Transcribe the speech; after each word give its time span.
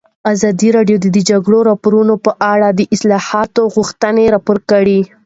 ازادي 0.33 0.69
راډیو 0.77 0.97
د 1.01 1.05
د 1.15 1.17
جګړې 1.29 1.59
راپورونه 1.69 2.13
په 2.25 2.31
اړه 2.53 2.67
د 2.71 2.81
اصلاحاتو 2.95 3.61
غوښتنې 3.75 4.23
راپور 4.35 4.57
کړې. 4.71 4.99